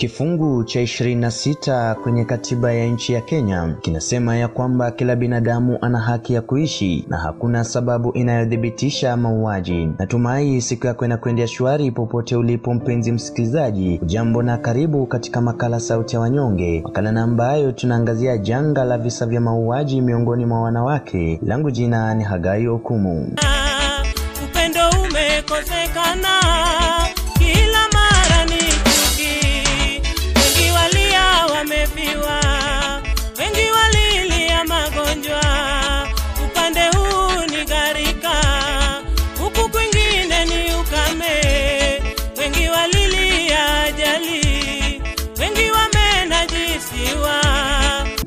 Kifungu 0.00 0.64
cha 0.64 0.80
26 0.82 1.94
kwenye 1.94 2.24
katiba 2.24 2.72
ya 2.72 2.86
nchi 2.86 3.12
ya 3.12 3.20
Kenya 3.20 3.74
kinasema 3.80 4.36
ya 4.36 4.48
kwamba 4.48 4.90
kila 4.90 5.16
binadamu 5.16 5.78
ana 5.80 5.98
haki 6.00 6.34
ya 6.34 6.42
kuishi 6.42 7.04
na 7.08 7.16
hakuna 7.16 7.64
sababu 7.64 8.12
inayothibitisha 8.12 9.16
mauaji. 9.16 9.88
Natumai 9.98 10.60
siku 10.60 10.86
yako 10.86 11.04
inakwendea 11.04 11.46
shwari 11.46 11.90
popote 11.90 12.36
ulipo, 12.36 12.74
mpenzi 12.74 13.12
msikilizaji, 13.12 13.98
ujambo 14.02 14.42
na 14.42 14.58
karibu 14.58 15.06
katika 15.06 15.40
makala 15.40 15.80
Sauti 15.80 16.16
ya 16.16 16.20
Wanyonge, 16.20 16.80
makala 16.84 17.12
na 17.12 17.22
ambayo 17.22 17.72
tunaangazia 17.72 18.38
janga 18.38 18.84
la 18.84 18.98
visa 18.98 19.26
vya 19.26 19.40
mauaji 19.40 20.00
miongoni 20.00 20.46
mwa 20.46 20.60
wanawake. 20.62 21.40
Langu 21.42 21.70
jina 21.70 22.14
ni 22.14 22.24
Hagai 22.24 22.68
Okumu. 22.68 23.32
Upendo 24.44 24.80
umekosekana 25.00 26.59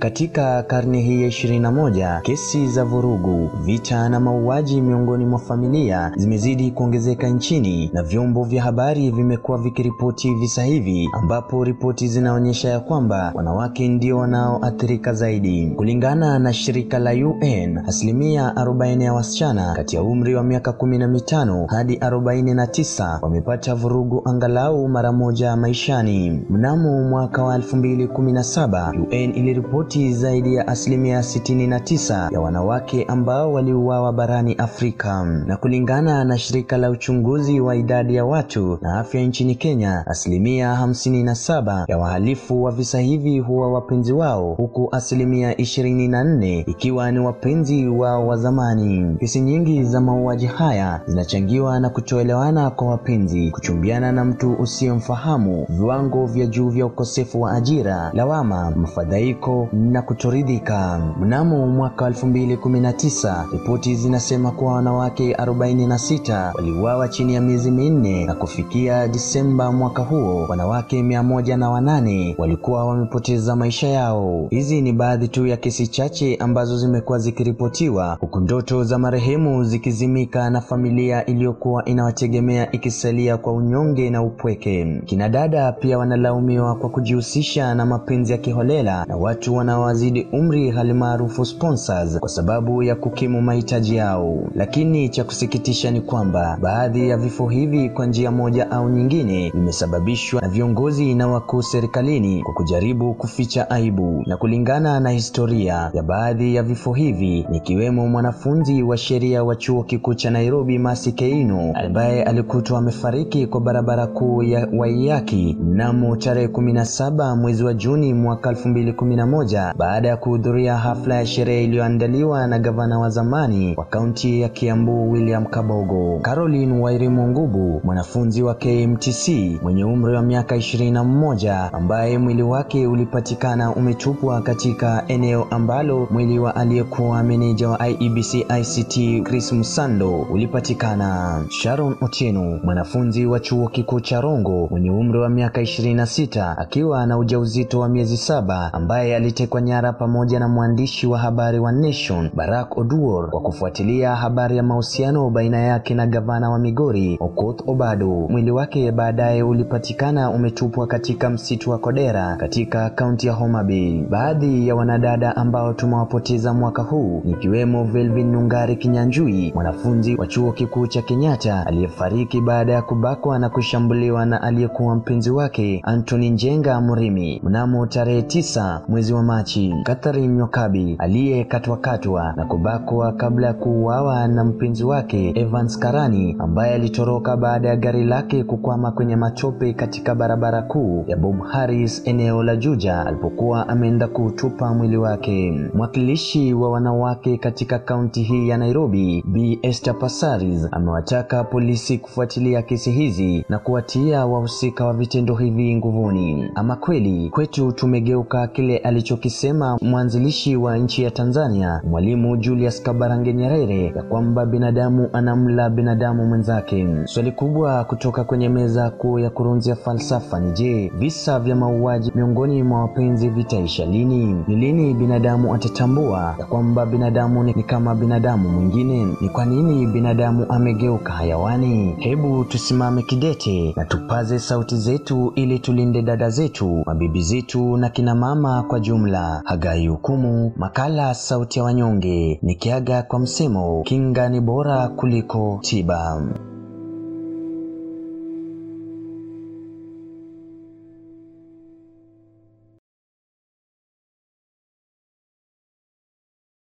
Katika 0.04 0.64
karne 0.64 1.02
hii 1.02 1.22
ya 1.22 1.28
21, 1.28 2.22
kesi 2.22 2.68
za 2.68 2.84
vurugu, 2.86 3.50
vita 3.66 4.10
na 4.10 4.20
mauaji 4.20 4.82
miongoni 4.82 5.26
mwa 5.26 5.40
familia 5.40 6.12
zimezidi 6.16 6.72
kuongezeka 6.72 7.28
nchini 7.28 7.90
na 7.94 8.04
vyombo 8.04 8.44
vya 8.44 8.64
habari 8.64 9.12
vimekuwa 9.12 9.58
vikiripoti 9.58 10.34
visa 10.36 10.64
hivi, 10.64 11.10
ambapo 11.14 11.64
ripoti 11.64 12.08
zinaonyesha 12.08 12.70
ya 12.70 12.80
kwamba 12.80 13.32
wanawake 13.36 13.88
ndio 13.88 14.18
wanaoathirika 14.18 15.14
zaidi. 15.14 15.72
Kulingana 15.76 16.40
na 16.40 16.54
shirika 16.54 17.00
la 17.00 17.12
UN, 17.12 17.78
asilimia 17.88 18.50
40 18.56 19.04
ya 19.04 19.14
wasichana 19.14 19.74
kati 19.76 19.96
ya 19.96 20.04
umri 20.04 20.36
wa 20.36 20.44
miaka 20.44 20.72
15 20.72 21.66
hadi 21.68 21.96
49 21.96 23.20
wamepata 23.22 23.76
vurugu 23.76 24.22
angalau 24.26 24.88
mara 24.88 25.12
moja 25.12 25.56
maishani. 25.56 26.46
Mnamo 26.50 27.04
mwaka 27.04 27.44
wa 27.44 27.58
2017, 27.58 29.00
UN 29.08 29.36
iliripoti 29.36 29.93
zaidi 30.02 30.56
ya 30.56 30.68
asilimia 30.68 31.20
69 31.20 32.34
ya 32.34 32.40
wanawake 32.42 33.04
ambao 33.04 33.54
waliuawa 33.54 34.14
barani 34.14 34.54
Afrika. 34.54 35.24
Na 35.48 35.58
kulingana 35.58 36.24
na 36.24 36.38
shirika 36.38 36.78
la 36.78 36.90
uchunguzi 36.90 37.60
wa 37.60 37.76
idadi 37.76 38.16
ya 38.16 38.26
watu 38.26 38.78
na 38.82 39.00
afya 39.00 39.22
nchini 39.22 39.56
Kenya, 39.56 40.04
asilimia 40.08 40.74
57 40.86 41.86
ya 41.88 41.98
wahalifu 41.98 42.64
wa 42.64 42.72
visa 42.72 43.00
hivi 43.00 43.40
huwa 43.40 43.72
wapenzi 43.74 44.14
wao, 44.14 44.54
huku 44.54 44.90
asilimia 44.92 45.54
24 45.54 46.64
ikiwa 46.70 47.12
ni 47.12 47.20
wapenzi 47.20 47.88
wao 47.88 48.28
wa 48.28 48.38
zamani. 48.38 49.16
Kesi 49.20 49.42
nyingi 49.42 49.84
za 49.84 50.02
mauaji 50.02 50.46
haya 50.46 51.02
zinachangiwa 51.06 51.80
na 51.80 51.90
kutoelewana 51.90 52.70
kwa 52.70 52.88
wapenzi, 52.88 53.52
kuchumbiana 53.52 54.12
na 54.12 54.26
mtu 54.26 54.54
usiyemfahamu, 54.54 55.66
viwango 55.70 56.26
vya 56.26 56.46
juu 56.46 56.70
vya 56.70 56.86
ukosefu 56.86 57.42
wa 57.42 57.52
ajira, 57.54 58.12
lawama, 58.14 58.72
mfadhaiko 58.72 59.68
na 59.92 60.02
kutoridhika. 60.02 61.02
Mnamo 61.20 61.68
mwaka 61.68 62.10
2019 62.10 63.46
ripoti 63.52 63.96
zinasema 63.96 64.52
kuwa 64.52 64.74
wanawake 64.74 65.34
46 65.34 66.52
waliuawa 66.56 67.08
chini 67.08 67.34
ya 67.36 67.42
miezi 67.42 67.72
minne, 67.72 68.26
na 68.26 68.34
kufikia 68.36 69.08
Disemba 69.08 69.72
mwaka 69.72 70.02
huo 70.04 70.46
wanawake 70.50 71.04
mia 71.04 71.24
moja 71.24 71.58
na 71.58 71.70
wanane 71.70 72.36
walikuwa 72.38 72.86
wamepoteza 72.86 73.56
maisha 73.56 73.88
yao. 73.88 74.48
Hizi 74.50 74.82
ni 74.82 74.94
baadhi 74.94 75.28
tu 75.28 75.48
ya 75.48 75.58
kesi 75.58 75.88
chache 75.88 76.36
ambazo 76.36 76.78
zimekuwa 76.78 77.20
zikiripotiwa, 77.20 78.18
huku 78.22 78.40
ndoto 78.40 78.84
za 78.84 78.98
marehemu 78.98 79.64
zikizimika 79.64 80.50
na 80.50 80.62
familia 80.62 81.26
iliyokuwa 81.26 81.86
inawategemea 81.86 82.72
ikisalia 82.72 83.38
kwa 83.38 83.54
unyonge 83.54 84.10
na 84.10 84.24
upweke. 84.24 85.02
Kina 85.06 85.30
dada 85.30 85.72
pia 85.72 85.98
wanalaumiwa 85.98 86.76
kwa 86.76 86.90
kujihusisha 86.90 87.76
na 87.76 87.86
mapenzi 87.86 88.32
ya 88.32 88.38
kiholela 88.38 89.06
na 89.08 89.16
watu 89.18 89.56
wanaowazidi 89.64 90.28
umri, 90.32 90.72
hali 90.72 90.94
maarufu 90.94 91.46
sponsors, 91.46 92.20
kwa 92.20 92.30
sababu 92.30 92.84
ya 92.84 92.96
kukimu 92.96 93.42
mahitaji 93.42 93.96
yao. 93.96 94.38
Lakini 94.56 95.10
cha 95.10 95.24
kusikitisha 95.24 95.92
ni 95.92 96.02
kwamba 96.02 96.58
baadhi 96.62 97.10
ya 97.10 97.18
vifo 97.18 97.48
hivi 97.48 97.90
kwa 97.90 98.06
njia 98.06 98.32
moja 98.32 98.72
au 98.72 98.90
nyingine 98.90 99.50
vimesababishwa 99.54 100.42
na 100.42 100.48
viongozi 100.48 101.16
na 101.16 101.28
wakuu 101.28 101.62
serikalini 101.62 102.44
kwa 102.44 102.54
kujaribu 102.54 103.14
kuficha 103.14 103.70
aibu. 103.70 104.24
Na 104.28 104.38
kulingana 104.38 105.00
na 105.00 105.10
historia 105.10 105.92
ya 105.94 106.04
baadhi 106.04 106.56
ya 106.56 106.64
vifo 106.64 106.94
hivi, 106.94 107.46
nikiwemo 107.50 108.08
mwanafunzi 108.08 108.84
wa 108.84 108.98
sheria 108.98 109.44
wa 109.44 109.56
chuo 109.56 109.84
kikuu 109.84 110.14
cha 110.14 110.32
Nairobi 110.32 110.80
Mercy 110.80 111.12
Keino 111.12 111.72
ambaye 111.86 112.24
alikutwa 112.24 112.80
amefariki 112.80 113.48
kwa 113.48 113.62
barabara 113.62 114.08
kuu 114.08 114.44
ya 114.44 114.68
Waiyaki 114.78 115.58
mnamo 115.64 116.16
tarehe 116.16 116.48
17 116.48 117.36
mwezi 117.38 117.64
wa 117.64 117.74
Juni 117.74 118.14
mwaka 118.14 118.52
2011 118.52 119.53
baada 119.78 120.08
ya 120.08 120.18
kuhudhuria 120.18 120.78
hafla 120.78 121.16
ya 121.16 121.26
sherehe 121.26 121.64
iliyoandaliwa 121.64 122.48
na 122.48 122.60
gavana 122.60 123.00
wa 123.00 123.10
zamani 123.10 123.74
wa 123.78 123.86
kaunti 123.86 124.42
ya 124.42 124.50
Kiambu 124.50 125.12
William 125.12 125.46
Kabogo. 125.46 126.20
Caroline 126.22 126.80
Wairimu 126.82 127.28
Ngubu, 127.28 127.82
mwanafunzi 127.84 128.44
wa 128.44 128.56
KMTC 128.56 129.30
mwenye 129.62 129.84
umri 129.86 130.16
wa 130.16 130.22
miaka 130.22 130.56
21, 130.56 131.70
ambaye 131.74 132.18
mwili 132.18 132.44
wake 132.44 132.88
ulipatikana 132.88 133.76
umetupwa 133.76 134.42
katika 134.42 135.04
eneo 135.08 135.48
ambalo 135.52 136.08
mwili 136.12 136.40
wa 136.40 136.56
aliyekuwa 136.56 137.24
meneja 137.24 137.70
wa 137.70 137.88
IEBC 137.90 138.34
ICT 138.34 139.24
Chris 139.24 139.52
Musando 139.54 140.12
ulipatikana. 140.32 141.44
Sharon 141.50 141.96
Otieno, 142.02 142.60
mwanafunzi 142.64 143.26
wa 143.26 143.40
chuo 143.40 143.68
kikuu 143.68 144.00
cha 144.00 144.22
Rongo 144.22 144.68
mwenye 144.72 144.92
umri 144.92 145.20
wa 145.20 145.30
miaka 145.30 145.62
26, 145.62 146.56
akiwa 146.58 147.06
na 147.06 147.18
ujauzito 147.18 147.80
wa 147.80 147.90
miezi 147.90 148.18
saba, 148.18 148.74
ambaye 148.74 149.16
alitekwa 149.44 149.62
nyara 149.62 149.94
pamoja 149.94 150.40
na 150.40 150.48
mwandishi 150.48 151.08
wa 151.08 151.20
habari 151.20 151.60
wa 151.60 151.72
Nation 151.72 152.30
Barack 152.36 152.78
Oduor 152.78 153.30
kwa 153.30 153.42
kufuatilia 153.42 154.16
habari 154.16 154.58
ya 154.58 154.64
mahusiano 154.64 155.30
baina 155.30 155.58
yake 155.58 155.94
na 155.94 156.08
gavana 156.08 156.50
wa 156.50 156.60
Migori 156.60 157.18
Okoth 157.22 157.62
Obado. 157.68 158.06
Mwili 158.30 158.52
wake 158.52 158.92
baadaye 158.92 159.44
ulipatikana 159.44 160.30
umetupwa 160.30 160.88
katika 160.88 161.30
msitu 161.30 161.70
wa 161.72 161.78
Kodera 161.78 162.36
katika 162.36 162.90
kaunti 162.90 163.28
ya 163.28 163.34
Homa 163.34 163.64
Bay. 163.64 164.02
Baadhi 164.10 164.68
ya 164.68 164.76
wanadada 164.76 165.36
ambao 165.36 165.74
tumewapoteza 165.74 166.54
mwaka 166.54 166.82
huu 166.82 167.22
nikiwemo 167.26 167.84
Velvin 167.84 168.32
Nungari 168.32 168.76
Kinyanjui, 168.76 169.52
mwanafunzi 169.56 170.16
wa 170.16 170.28
chuo 170.28 170.52
kikuu 170.52 170.88
cha 170.88 171.02
Kenyatta 171.02 171.66
aliyefariki 171.68 172.42
baada 172.42 172.74
ya 172.74 172.82
kubakwa 172.82 173.40
na 173.40 173.50
kushambuliwa 173.50 174.26
na 174.26 174.42
aliyekuwa 174.42 174.96
mpenzi 174.96 175.32
wake 175.32 175.82
Anthony 175.84 176.30
Njenga 176.30 176.82
Murimi 176.82 177.42
mnamo 177.44 177.86
tarehe 177.86 178.22
tisa 178.22 178.82
mwezi 178.88 179.14
wa 179.14 179.24
Machi. 179.34 179.74
Catherine 179.84 180.28
Nyokabi 180.28 180.96
aliyekatwakatwa 181.00 182.34
na 182.38 182.46
kubakwa 182.46 183.12
kabla 183.12 183.48
ya 183.48 183.54
kuuawa 183.54 184.28
na 184.28 184.44
mpenzi 184.44 184.84
wake 184.84 185.32
Evans 185.36 185.80
Karani 185.80 186.36
ambaye 186.40 186.74
alitoroka 186.74 187.38
baada 187.38 187.70
ya 187.70 187.76
gari 187.76 188.04
lake 188.04 188.44
kukwama 188.44 188.92
kwenye 188.92 189.16
matope 189.16 189.74
katika 189.74 190.16
barabara 190.16 190.62
kuu 190.62 191.04
ya 191.08 191.18
Bob 191.18 191.42
Harris 191.42 192.02
eneo 192.06 192.44
la 192.44 192.56
Juja 192.56 193.06
alipokuwa 193.06 193.70
ameenda 193.70 194.08
kuutupa 194.08 194.74
mwili 194.74 194.98
wake. 194.98 195.60
Mwakilishi 195.74 196.54
wa 196.54 196.72
wanawake 196.72 197.38
katika 197.38 197.80
kaunti 197.80 198.24
hii 198.24 198.50
ya 198.50 198.58
Nairobi, 198.58 199.24
Bi 199.28 199.60
Esther 199.62 200.00
Passaris 200.00 200.68
amewataka 200.72 201.44
polisi 201.44 201.98
kufuatilia 201.98 202.62
kesi 202.62 202.92
hizi 202.92 203.46
na 203.50 203.60
kuwatia 203.60 204.26
wahusika 204.26 204.86
wa 204.86 204.94
vitendo 204.94 205.36
hivi 205.36 205.76
nguvuni. 205.76 206.52
Ama 206.56 206.76
kweli 206.76 207.30
kwetu 207.30 207.72
tumegeuka 207.72 208.48
kile 208.48 208.78
alichokisema 209.24 209.78
mwanzilishi 209.82 210.56
wa 210.56 210.78
nchi 210.78 211.04
ya 211.04 211.12
Tanzania 211.12 211.82
Mwalimu 211.90 212.38
Julius 212.38 212.84
Kabarange 212.84 213.34
Nyerere 213.34 213.86
ya 213.96 214.04
kwamba 214.04 214.46
binadamu 214.46 215.10
anamla 215.14 215.70
binadamu 215.70 216.26
mwenzake. 216.26 216.88
Swali 217.06 217.32
kubwa 217.32 217.84
kutoka 217.84 218.24
kwenye 218.24 218.50
meza 218.50 218.90
kuu 218.90 219.20
ya 219.20 219.30
kurunzi 219.30 219.70
ya 219.70 219.76
falsafa 219.76 220.40
ni 220.40 220.52
je, 220.52 220.92
visa 220.98 221.40
vya 221.40 221.56
mauaji 221.56 222.12
miongoni 222.16 222.64
mwa 222.64 222.82
wapenzi 222.82 223.30
vitaisha 223.30 223.86
lini? 223.86 224.44
Ni 224.48 224.56
lini 224.56 224.94
binadamu 224.94 225.54
atatambua 225.56 226.36
ya 226.40 226.46
kwamba 226.46 226.86
binadamu 226.86 227.44
ni 227.44 227.64
kama 227.64 227.96
binadamu 227.96 228.50
mwingine? 228.50 229.06
Ni 229.22 229.30
kwa 229.30 229.46
nini 229.46 229.88
binadamu 229.88 230.46
amegeuka 230.50 231.14
hayawani? 231.14 231.96
Hebu 232.00 232.44
tusimame 232.44 233.02
kidete 233.04 233.74
na 233.76 233.86
tupaze 233.86 234.40
sauti 234.40 234.78
zetu 234.78 235.32
ili 235.36 235.60
tulinde 235.60 236.02
dada 236.02 236.30
zetu, 236.30 236.84
mabibi 236.86 237.22
zetu 237.22 237.78
na 237.78 237.90
kina 237.90 238.16
mama 238.16 238.64
kwa 238.64 238.80
jumla. 238.80 239.13
Hagai 239.46 239.88
Hukumu, 239.88 240.52
makala 240.56 241.14
Sauti 241.14 241.60
ya 241.60 241.66
Wanyonge, 241.66 242.40
nikiaga 242.42 243.04
kwa 243.04 243.20
msemo 243.20 243.84
kinga 243.86 244.30
ni 244.30 244.42
bora 244.42 244.88
kuliko 244.88 245.60
tiba. 245.62 246.22